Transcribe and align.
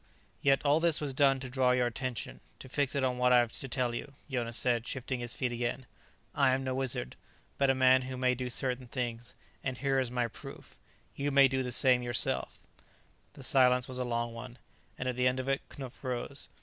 "Yet 0.41 0.65
all 0.65 0.79
this 0.79 0.99
was 0.99 1.13
done 1.13 1.39
to 1.41 1.47
draw 1.47 1.73
your 1.73 1.85
attention, 1.85 2.39
to 2.57 2.67
fix 2.67 2.95
it 2.95 3.03
on 3.03 3.19
what 3.19 3.31
I 3.31 3.37
have 3.37 3.51
to 3.53 3.67
tell 3.67 3.93
you," 3.93 4.13
Jonas 4.31 4.57
said, 4.57 4.87
shifting 4.87 5.19
his 5.19 5.35
feet 5.35 5.51
again. 5.51 5.85
"I 6.33 6.53
am 6.55 6.63
no 6.63 6.73
wizard, 6.73 7.15
but 7.59 7.69
a 7.69 7.75
man 7.75 8.01
who 8.01 8.17
may 8.17 8.33
do 8.33 8.49
certain 8.49 8.87
things. 8.87 9.35
And 9.63 9.77
here 9.77 9.99
is 9.99 10.09
my 10.09 10.27
proof: 10.27 10.79
you 11.15 11.29
may 11.29 11.47
do 11.47 11.61
the 11.61 11.71
same 11.71 12.01
yourself." 12.01 12.61
The 13.33 13.43
silence 13.43 13.87
was 13.87 13.99
a 13.99 14.03
long 14.03 14.33
one, 14.33 14.57
and 14.97 15.07
at 15.07 15.15
the 15.15 15.27
end 15.27 15.39
of 15.39 15.47
it 15.47 15.61
Knupf 15.69 16.03
rose. 16.03 16.47